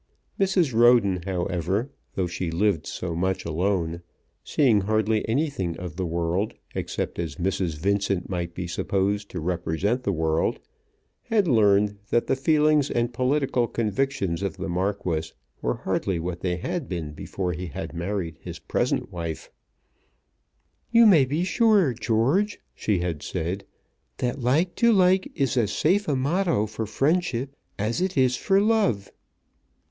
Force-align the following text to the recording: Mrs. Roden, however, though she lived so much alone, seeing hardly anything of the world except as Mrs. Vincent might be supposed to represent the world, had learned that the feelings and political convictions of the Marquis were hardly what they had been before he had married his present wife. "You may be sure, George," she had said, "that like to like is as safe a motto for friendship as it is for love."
Mrs. 0.39 0.73
Roden, 0.73 1.21
however, 1.27 1.91
though 2.15 2.25
she 2.25 2.49
lived 2.49 2.87
so 2.87 3.15
much 3.15 3.45
alone, 3.45 4.01
seeing 4.43 4.81
hardly 4.81 5.23
anything 5.29 5.77
of 5.77 5.95
the 5.95 6.07
world 6.07 6.55
except 6.73 7.19
as 7.19 7.35
Mrs. 7.35 7.77
Vincent 7.77 8.27
might 8.27 8.55
be 8.55 8.65
supposed 8.65 9.29
to 9.29 9.39
represent 9.39 10.01
the 10.01 10.11
world, 10.11 10.59
had 11.25 11.47
learned 11.47 11.99
that 12.09 12.25
the 12.25 12.35
feelings 12.35 12.89
and 12.89 13.13
political 13.13 13.67
convictions 13.67 14.41
of 14.41 14.57
the 14.57 14.67
Marquis 14.67 15.33
were 15.61 15.75
hardly 15.75 16.17
what 16.17 16.39
they 16.39 16.57
had 16.57 16.89
been 16.89 17.11
before 17.13 17.53
he 17.53 17.67
had 17.67 17.93
married 17.93 18.37
his 18.41 18.57
present 18.57 19.11
wife. 19.11 19.51
"You 20.89 21.05
may 21.05 21.25
be 21.25 21.43
sure, 21.43 21.93
George," 21.93 22.59
she 22.73 22.97
had 23.01 23.21
said, 23.21 23.65
"that 24.17 24.41
like 24.41 24.73
to 24.77 24.91
like 24.91 25.31
is 25.39 25.55
as 25.57 25.71
safe 25.71 26.07
a 26.07 26.15
motto 26.15 26.65
for 26.65 26.87
friendship 26.87 27.55
as 27.77 28.01
it 28.01 28.17
is 28.17 28.35
for 28.35 28.59
love." 28.59 29.11